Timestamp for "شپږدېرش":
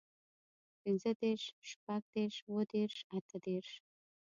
1.69-2.37